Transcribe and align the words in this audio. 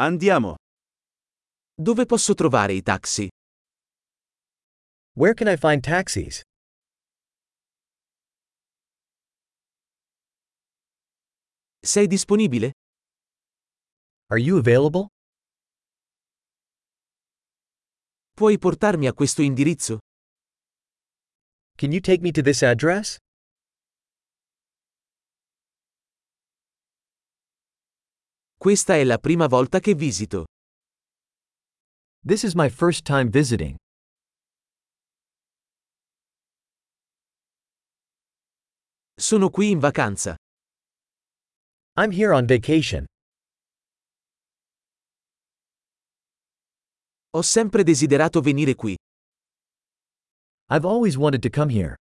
Andiamo. 0.00 0.54
Dove 1.74 2.06
posso 2.06 2.34
trovare 2.34 2.72
i 2.72 2.82
taxi? 2.82 3.28
Where 5.16 5.34
can 5.34 5.48
I 5.48 5.56
find 5.56 5.82
taxis? 5.82 6.40
Sei 11.82 12.06
disponibile? 12.06 12.70
Are 14.30 14.40
you 14.40 14.58
available? 14.58 15.08
Puoi 18.34 18.56
portarmi 18.56 19.08
a 19.08 19.12
questo 19.12 19.42
indirizzo? 19.42 19.98
Can 21.76 21.90
you 21.90 22.00
take 22.00 22.22
me 22.22 22.30
to 22.30 22.40
this 22.42 22.62
address? 22.62 23.16
Questa 28.60 28.96
è 28.96 29.04
la 29.04 29.18
prima 29.18 29.46
volta 29.46 29.78
che 29.78 29.94
visito. 29.94 30.46
This 32.26 32.42
is 32.42 32.54
my 32.54 32.68
first 32.68 33.04
time 33.04 33.30
visiting. 33.30 33.76
Sono 39.14 39.48
qui 39.50 39.70
in 39.70 39.78
vacanza. 39.78 40.34
I'm 42.00 42.10
here 42.10 42.32
on 42.34 42.46
vacation. 42.46 43.04
Ho 47.34 47.42
sempre 47.42 47.84
desiderato 47.84 48.40
venire 48.40 48.74
qui. 48.74 48.96
I've 50.68 50.84
always 50.84 51.16
wanted 51.16 51.42
to 51.42 51.48
come 51.48 51.70
here. 51.70 51.94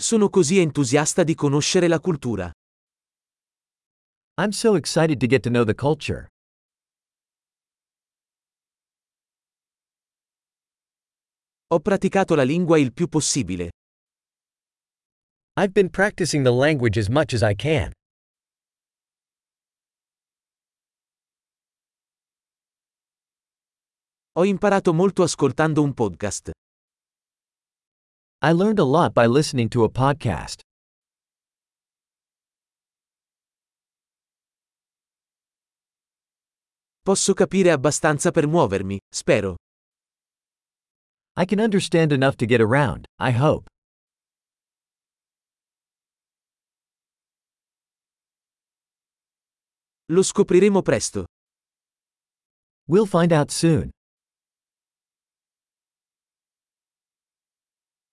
Sono 0.00 0.30
così 0.30 0.58
entusiasta 0.58 1.24
di 1.24 1.34
conoscere 1.34 1.86
la 1.86 2.00
cultura. 2.00 2.50
I'm 4.40 4.48
so 4.48 4.74
excited 4.74 5.20
to 5.20 5.26
get 5.26 5.42
to 5.42 5.50
know 5.50 5.62
the 5.62 5.74
culture. 5.74 6.26
Ho 11.66 11.80
praticato 11.80 12.34
la 12.34 12.44
lingua 12.44 12.78
il 12.78 12.94
più 12.94 13.08
possibile. 13.08 13.68
I've 15.58 15.72
been 15.72 15.90
practicing 15.90 16.44
the 16.44 16.50
language 16.50 16.98
as 16.98 17.08
much 17.08 17.34
as 17.34 17.42
I 17.42 17.54
can. 17.54 17.92
Ho 24.38 24.44
imparato 24.46 24.94
molto 24.94 25.22
ascoltando 25.22 25.82
un 25.82 25.92
podcast. 25.92 26.52
I 28.42 28.52
learned 28.52 28.78
a 28.78 28.84
lot 28.84 29.12
by 29.12 29.26
listening 29.26 29.68
to 29.68 29.84
a 29.84 29.90
podcast. 29.90 30.62
Posso 37.04 37.34
capire 37.34 37.70
abbastanza 37.70 38.30
per 38.30 38.46
muovermi, 38.46 38.96
spero. 39.12 39.56
I 41.36 41.44
can 41.44 41.60
understand 41.60 42.12
enough 42.12 42.38
to 42.38 42.46
get 42.46 42.62
around, 42.62 43.04
I 43.18 43.32
hope. 43.32 43.68
Lo 50.08 50.22
scopriremo 50.22 50.80
presto. 50.80 51.26
We'll 52.88 53.06
find 53.06 53.32
out 53.32 53.50
soon. 53.50 53.90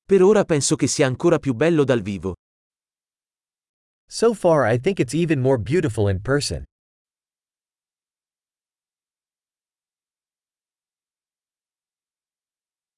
Per 0.09 0.21
ora 0.21 0.45
penso 0.45 0.77
che 0.77 0.87
sia 0.87 1.05
ancora 1.05 1.37
più 1.37 1.53
bello 1.53 1.83
dal 1.83 2.01
vivo. 2.01 2.35
So 4.09 4.33
far, 4.33 4.71
I 4.71 4.79
think 4.79 4.99
it's 4.99 5.13
even 5.13 5.41
more 5.41 5.59
beautiful 5.61 6.09
in 6.09 6.21
person. 6.21 6.63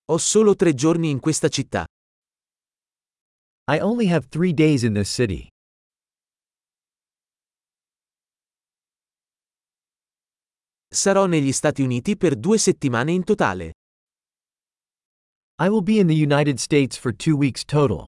Ho 0.05 0.17
solo 0.19 0.53
tre 0.55 0.75
giorni 0.75 1.09
in 1.09 1.19
questa 1.19 1.49
città. 1.49 1.87
I 3.71 3.79
only 3.79 4.11
have 4.11 4.27
three 4.29 4.53
days 4.53 4.83
in 4.83 4.93
this 4.93 5.11
city. 5.11 5.47
Sarò 10.87 11.25
negli 11.25 11.51
Stati 11.53 11.81
Uniti 11.81 12.15
per 12.15 12.35
due 12.35 12.59
settimane 12.59 13.11
in 13.11 13.23
totale. 13.23 13.73
I 15.61 15.67
will 15.67 15.81
be 15.81 15.99
in 15.99 16.07
the 16.07 16.15
United 16.15 16.57
States 16.57 16.95
for 16.95 17.11
two 17.11 17.35
weeks 17.35 17.65
total. 17.65 18.05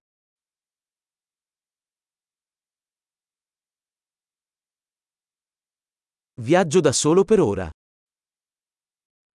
Viaggio 6.40 6.80
da 6.80 6.94
solo 6.94 7.26
per 7.26 7.42
ora. 7.42 7.70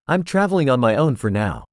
I'm 0.08 0.22
traveling 0.22 0.70
on 0.70 0.80
my 0.80 0.96
own 0.96 1.14
for 1.16 1.30
now. 1.30 1.64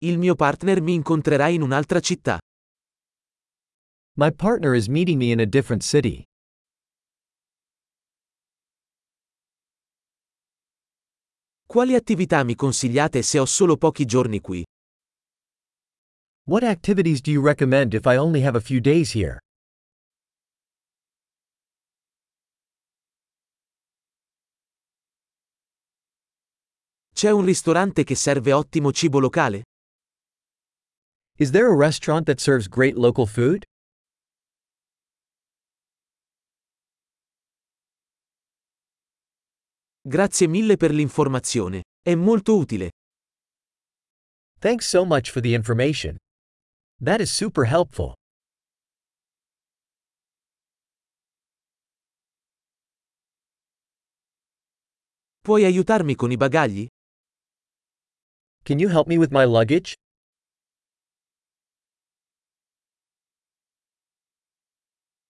Il 0.00 0.18
mio 0.18 0.34
partner 0.34 0.80
mi 0.82 0.94
incontrerà 0.94 1.46
in 1.46 1.62
un'altra 1.62 2.00
città. 2.00 2.38
My 4.16 4.32
partner 4.32 4.74
is 4.74 4.88
meeting 4.88 5.18
me 5.18 5.30
in 5.30 5.38
a 5.38 5.46
different 5.46 5.84
city. 5.84 6.24
Quali 11.74 11.96
attività 11.96 12.44
mi 12.44 12.54
consigliate 12.54 13.20
se 13.22 13.40
ho 13.40 13.44
solo 13.46 13.76
pochi 13.76 14.04
giorni 14.04 14.40
qui? 14.40 14.64
What 16.46 16.62
activities 16.62 17.20
do 17.20 17.32
you 17.32 17.44
recommend 17.44 17.94
if 17.94 18.06
I 18.06 18.16
only 18.16 18.44
have 18.44 18.56
a 18.56 18.60
few 18.60 18.80
days 18.80 19.12
here? 19.12 19.40
C'è 27.12 27.30
un 27.30 27.44
ristorante 27.44 28.04
che 28.04 28.14
serve 28.14 28.52
ottimo 28.52 28.92
cibo 28.92 29.18
locale? 29.18 29.64
Is 31.38 31.50
there 31.50 31.66
a 31.66 31.74
restaurant 31.76 32.26
that 32.26 32.38
serves 32.38 32.68
great 32.68 32.94
local 32.94 33.26
food? 33.26 33.64
Grazie 40.06 40.48
mille 40.48 40.76
per 40.76 40.90
l'informazione. 40.90 41.84
È 42.02 42.14
molto 42.14 42.58
utile. 42.58 42.90
Thanks 44.58 44.86
so 44.86 45.06
much 45.06 45.30
for 45.30 45.40
the 45.40 45.54
information. 45.54 46.16
That 47.02 47.20
is 47.20 47.32
super 47.32 47.66
helpful. 47.66 48.12
Puoi 55.40 55.64
aiutarmi 55.64 56.14
con 56.14 56.30
i 56.30 56.36
bagagli? 56.36 56.86
Can 58.62 58.78
you 58.78 58.90
help 58.90 59.06
me 59.06 59.16
with 59.16 59.30
my 59.32 59.46
luggage? 59.46 59.94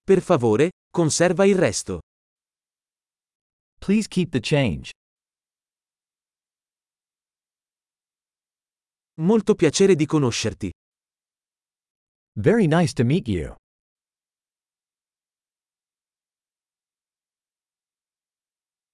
Per 0.03 0.21
favore, 0.21 0.71
conserva 0.91 1.45
il 1.45 1.57
resto. 1.57 2.01
Please 3.85 4.09
keep 4.09 4.31
the 4.31 4.41
change. 4.41 4.93
Molto 9.21 9.55
piacere 9.55 9.95
di 9.95 10.07
conoscerti. 10.07 10.71
Very 12.39 12.67
nice 12.67 12.95
to 12.95 13.05
meet 13.05 13.29
you. 13.29 13.55